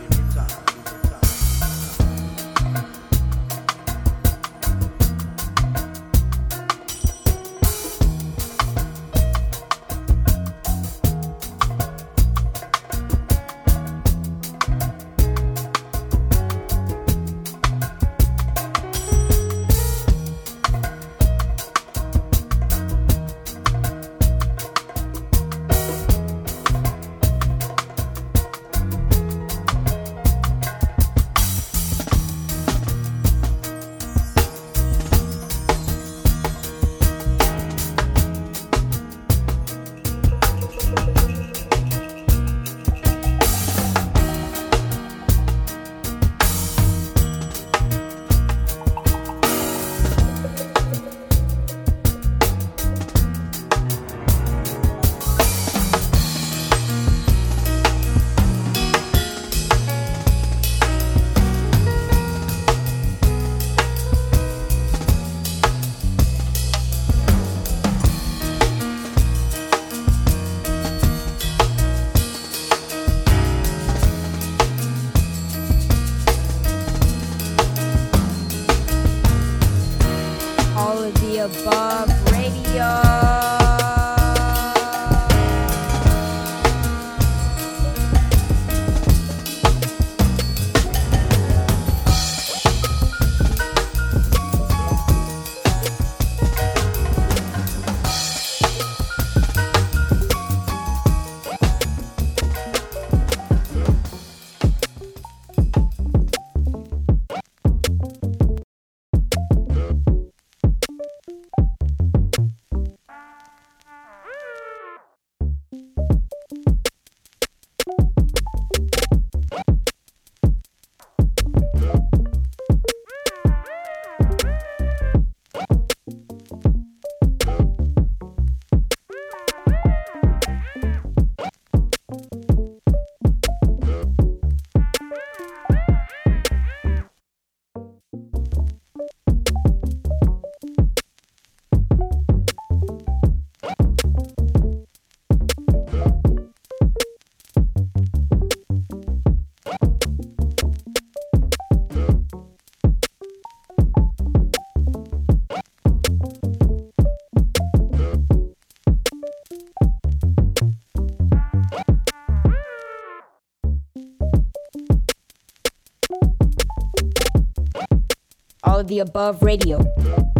[168.82, 170.31] of the Above Radio.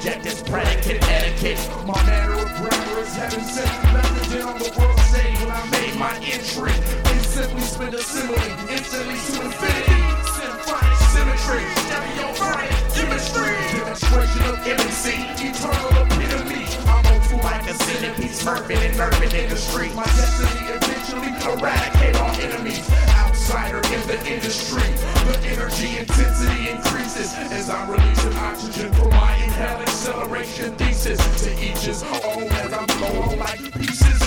[0.00, 1.60] subject is predicate etiquette.
[1.86, 3.68] My manner of grammar is heaven sent.
[3.92, 6.72] Messaging on the world stage when I made my entry.
[6.72, 8.38] And simply spend a simile,
[8.70, 10.00] instantly to infinity.
[10.32, 13.52] Symphonic symmetry, stereophonic chemistry.
[13.76, 15.04] Demonstration of MC,
[15.36, 16.64] eternal epitome.
[16.88, 19.94] I'm a fool like a centipede, smurfing and nerfing in the street.
[19.94, 22.88] My destiny eventually eradicate all enemies.
[22.88, 24.82] I in the industry.
[25.26, 29.80] The energy intensity increases as I'm releasing oxygen from my inhale.
[29.80, 31.18] acceleration thesis.
[31.42, 34.19] To each his own as I'm blowing like pieces.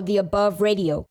[0.00, 1.09] Of the above radio.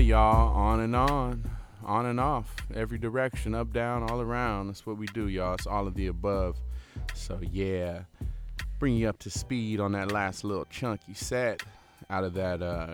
[0.00, 0.54] Yeah, y'all.
[0.54, 1.50] On and on.
[1.84, 2.54] On and off.
[2.74, 4.66] Every direction, up, down, all around.
[4.66, 5.54] That's what we do, y'all.
[5.54, 6.56] It's all of the above.
[7.14, 8.00] So yeah.
[8.78, 11.62] Bring you up to speed on that last little chunky set
[12.10, 12.88] out of that uh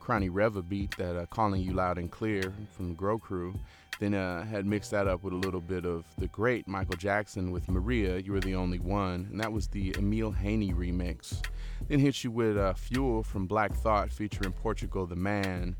[0.00, 3.54] Cronny Reva beat that uh, calling you loud and clear from Grow Crew.
[3.98, 7.50] Then uh, had mixed that up with a little bit of the great Michael Jackson
[7.50, 11.42] with Maria, You Were the Only One, and that was the Emil Haney remix.
[11.88, 15.74] Then hit you with uh, Fuel from Black Thought featuring Portugal the Man.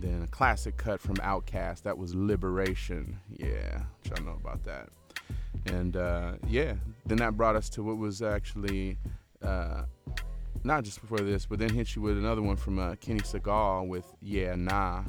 [0.00, 3.20] Then a classic cut from OutKast, that was Liberation.
[3.28, 4.88] Yeah, y'all know about that.
[5.66, 6.74] And uh, yeah,
[7.04, 8.96] then that brought us to what was actually
[9.42, 9.82] uh,
[10.64, 13.86] not just before this, but then hit you with another one from uh, Kenny Segal
[13.88, 15.04] with Yeah Nah.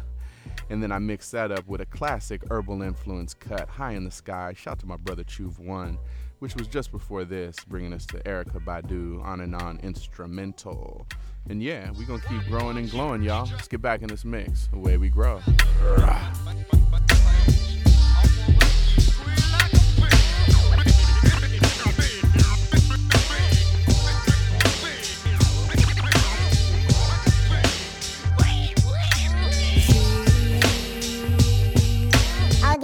[0.70, 4.10] and then I mixed that up with a classic herbal influence cut, High in the
[4.10, 4.54] Sky.
[4.56, 5.98] Shout to my brother Chuve One,
[6.38, 11.06] which was just before this, bringing us to Erykah Badu, on and on instrumental.
[11.48, 13.48] And yeah, we're gonna keep growing and glowing, y'all.
[13.50, 15.40] Let's get back in this mix, the way we grow.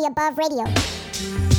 [0.06, 1.53] Above radio.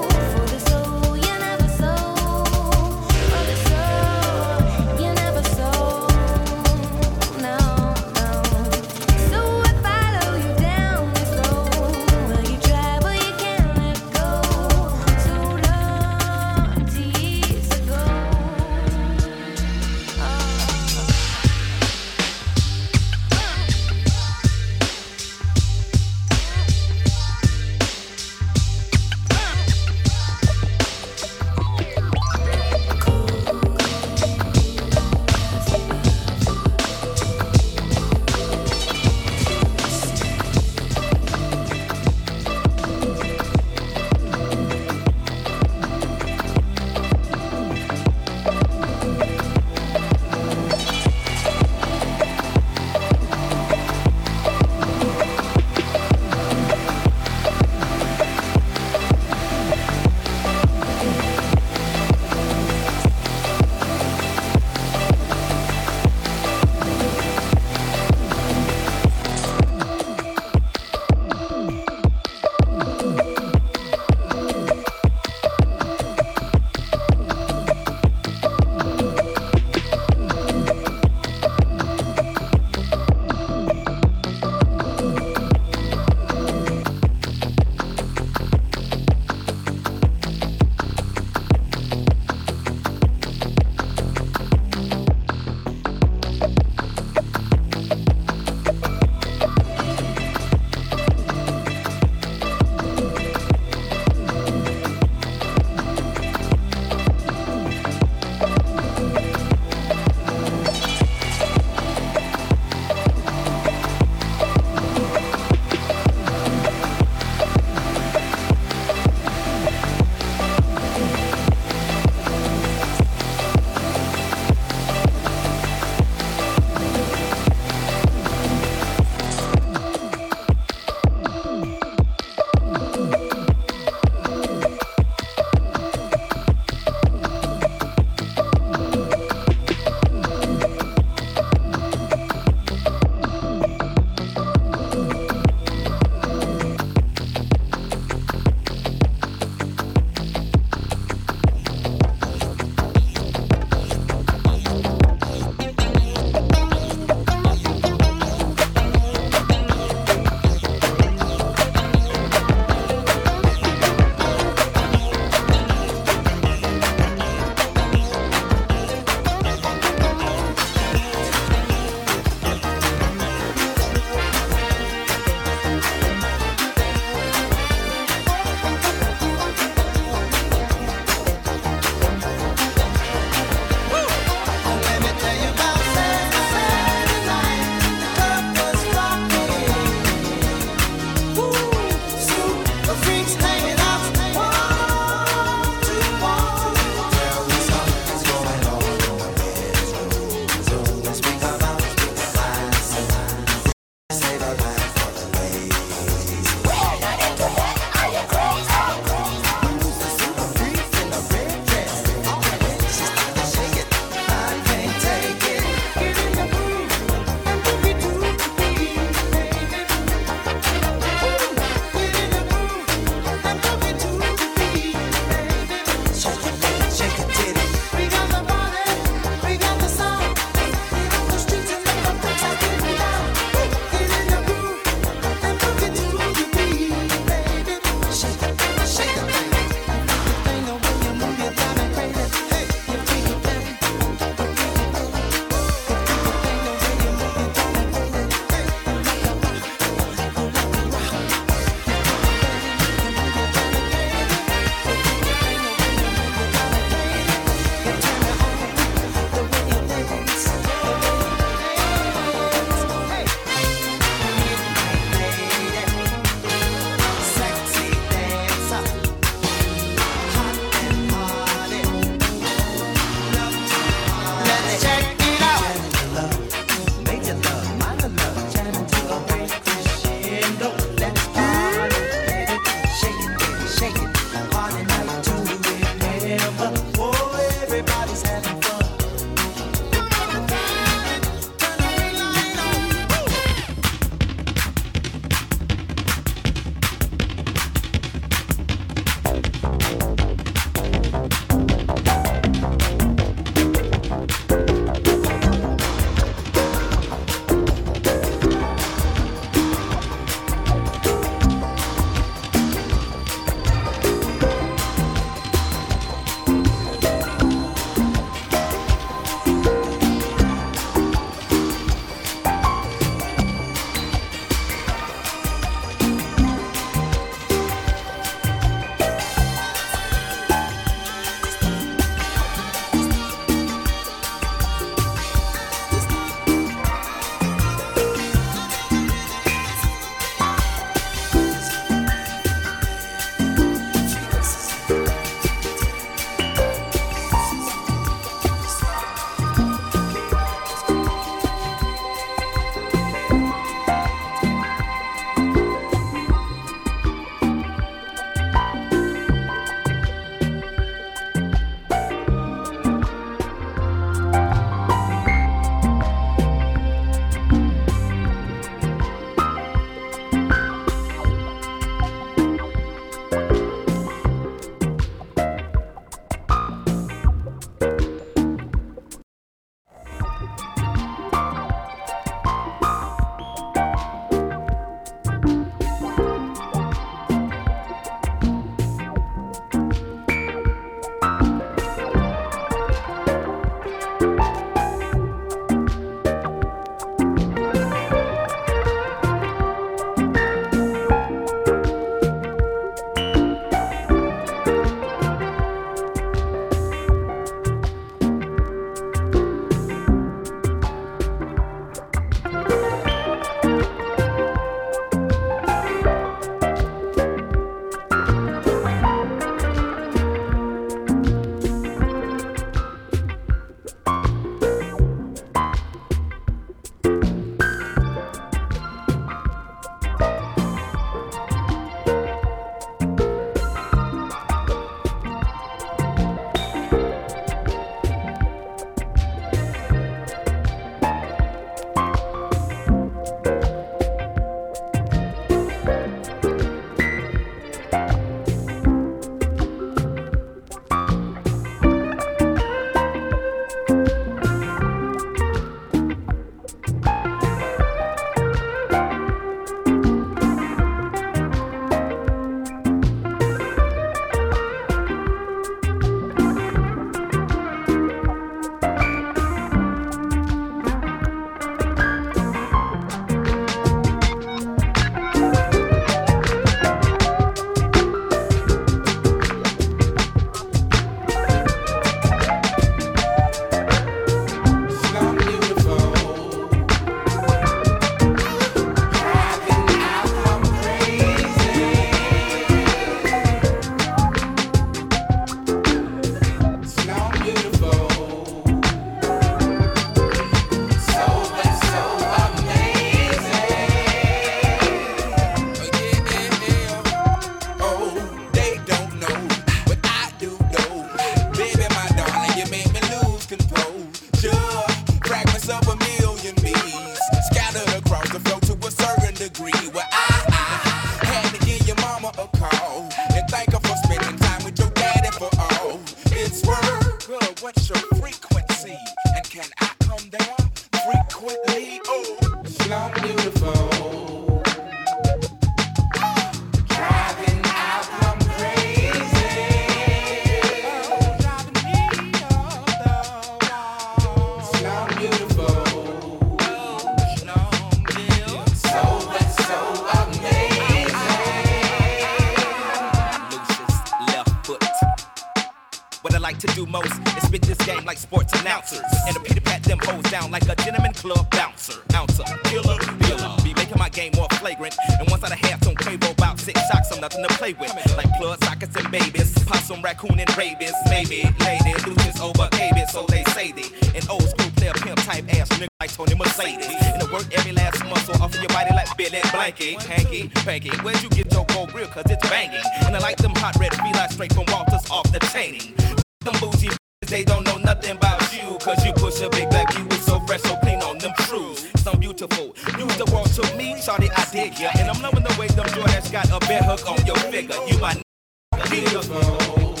[556.85, 559.03] Do most is spit this game like sports announcers.
[559.27, 562.01] And a it, pat them hoes down like a gentleman club bouncer.
[562.15, 563.55] Ouncer, killer, dealer.
[563.63, 564.95] Be making my game more flagrant.
[565.19, 567.93] And once out of half on Quavo about six shots, I'm nothing to play with.
[568.17, 569.53] Like blood sockets and babies.
[569.65, 570.93] Possum, raccoon, and rabies.
[571.09, 573.89] Maybe, lady, Lucius over KB, so they say they.
[574.17, 576.87] An old school player pimp type ass nigga like Tony Mercedes.
[576.87, 580.01] And it work every last muscle off of your body like Billy Blanky.
[580.03, 580.89] Hanky, panky.
[581.03, 582.07] Where'd you get your gold grill?
[582.07, 582.81] Cause it's banging.
[583.05, 586.20] And I like them hot red feline straight from Walters off the chaining.
[586.41, 586.89] Them bougie
[587.27, 588.77] they don't know nothing about you.
[588.79, 591.87] Cause you push a big black you was so fresh, so clean on them shoes.
[592.03, 592.75] So beautiful.
[592.99, 594.89] Use the world to me, shawty, I dig ya.
[594.99, 597.75] And I'm loving the way them Jordans got a bear hook on your figure.
[597.87, 600.00] You my n-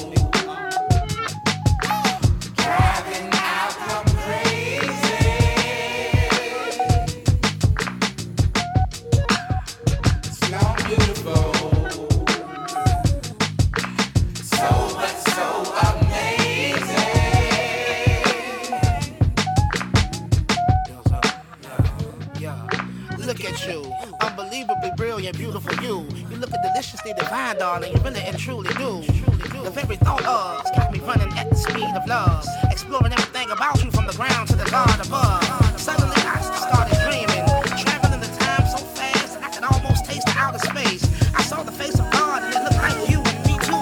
[25.33, 26.07] beautiful you.
[26.29, 27.93] You look deliciously divine, darling.
[27.93, 29.01] You really and truly do.
[29.63, 33.83] The very thought of got me running at the speed of love, exploring everything about
[33.83, 35.79] you from the ground to the God above.
[35.79, 37.45] Suddenly I started dreaming,
[37.77, 41.03] traveling the time so fast I could almost taste the outer space.
[41.35, 43.81] I saw the face of God and it looked like you and me too.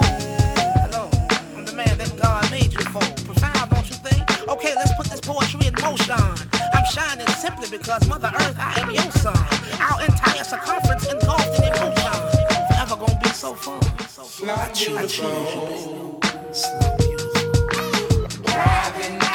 [0.84, 1.08] Hello,
[1.56, 3.00] I'm the man that God made you for.
[3.24, 4.48] Profound, don't you think?
[4.48, 6.49] Okay, let's put this poetry in motion.
[6.80, 9.36] I'm shining simply because Mother Earth, I am your son.
[9.78, 12.46] Our entire circumference engulfed in emotion.
[12.68, 13.80] Forever gonna be so fun.
[14.48, 15.20] I choose, I choose
[15.84, 17.20] you, baby.
[18.46, 19.29] Driving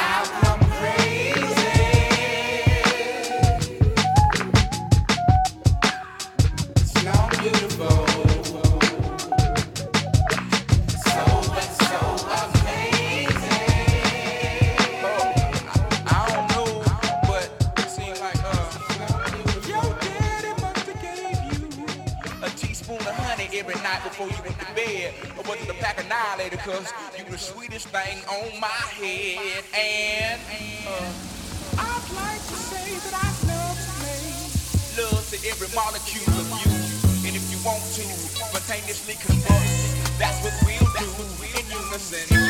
[25.48, 26.58] was a pack of?
[26.60, 29.64] Cause you the sweetest thing on my head.
[29.74, 30.42] And
[30.88, 31.14] uh,
[31.78, 37.28] I'd like to say that I love make love to every molecule of you.
[37.28, 41.10] And if you want to spontaneously combust, that's what we'll do
[41.58, 42.45] in unison.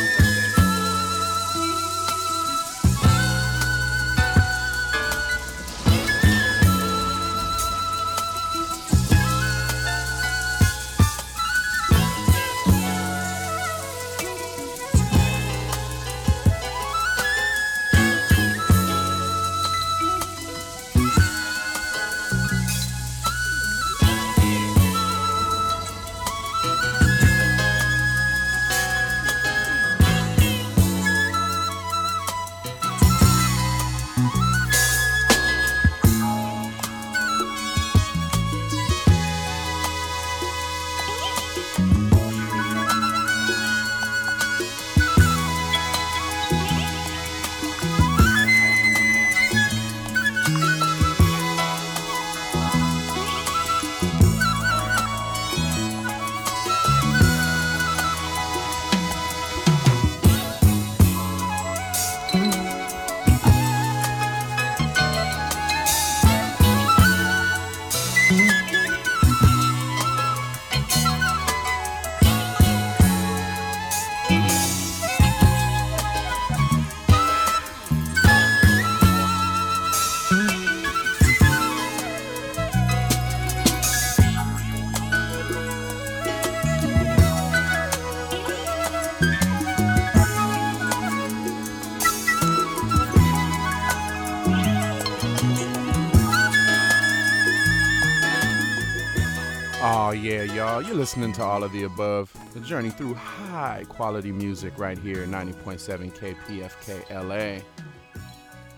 [100.96, 102.34] You're listening to all of the above.
[102.54, 107.62] The journey through high quality music right here, 90.7 KPFK LA.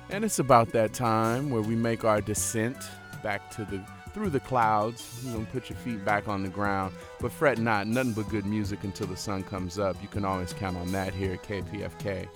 [0.09, 2.75] And it's about that time where we make our descent
[3.21, 3.85] back to the
[4.15, 5.21] through the clouds.
[5.23, 6.95] You're gonna put your feet back on the ground.
[7.19, 9.95] But fret not, nothing but good music until the sun comes up.
[10.01, 12.27] You can always count on that here at KPFK.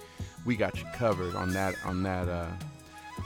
[0.45, 2.51] we got you covered on that on that uh,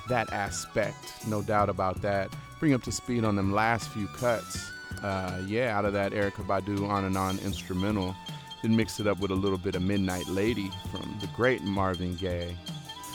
[0.08, 1.28] that aspect.
[1.28, 2.34] No doubt about that.
[2.62, 4.72] Bring up to speed on them last few cuts.
[5.06, 8.16] Uh, yeah, out of that Erykah Badu on and on instrumental.
[8.64, 12.16] Then mix it up with a little bit of Midnight Lady from the great Marvin
[12.16, 12.58] Gaye.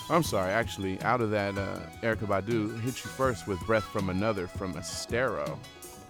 [0.09, 4.09] I'm sorry, actually, out of that uh, Erykah Badu, hit you first with Breath from
[4.09, 5.59] Another from Estero.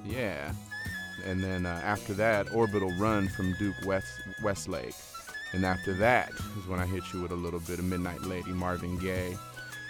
[0.04, 0.52] Yeah.
[1.24, 4.94] And then uh, after that, Orbital Run from Duke West Westlake.
[5.52, 8.50] And after that is when I hit you with a little bit of Midnight Lady,
[8.50, 9.34] Marvin Gaye.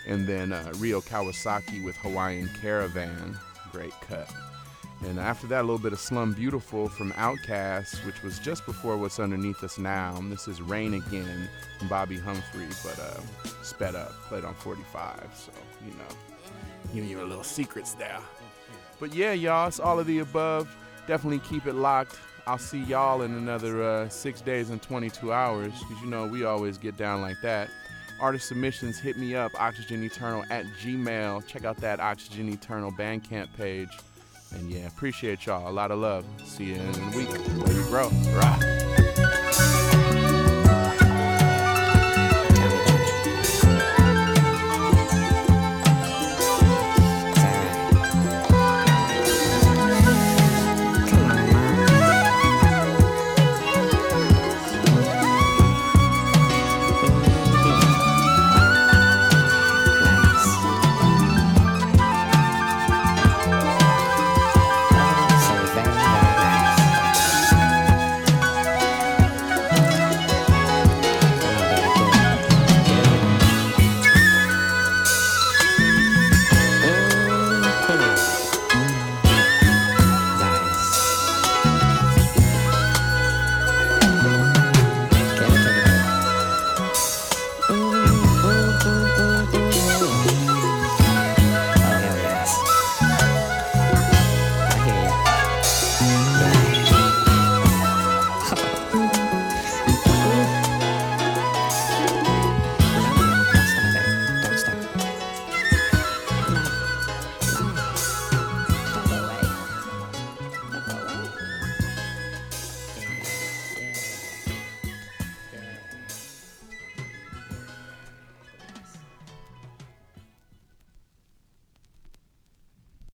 [0.07, 3.37] And then uh, Ryo Kawasaki with Hawaiian Caravan.
[3.73, 4.31] Great cut.
[5.07, 8.99] And after that, a little bit of Slum Beautiful from OutKast, which was just before
[8.99, 10.15] What's Underneath Us Now.
[10.17, 11.49] And this is Rain Again
[11.79, 13.21] from Bobbi Humphrey, but uh,
[13.63, 15.31] sped up, played on 45.
[15.35, 15.53] So,
[15.87, 18.19] you know, you a little secrets there.
[18.99, 20.75] But yeah, y'all, it's all of the above.
[21.07, 22.19] Definitely keep it locked.
[22.47, 26.45] I'll see y'all in another uh, six days and 22 hours, because you know we
[26.45, 27.71] always get down like that.
[28.21, 31.47] Artist submissions, hit me up, Oxygen Eternal at Gmail.
[31.47, 33.89] Check out that Oxygen Eternal Bandcamp page.
[34.55, 35.69] And yeah, appreciate y'all.
[35.69, 36.25] A lot of love.
[36.45, 37.33] See you in a week.
[37.65, 38.11] Baby bro.
[38.35, 39.20] Rah.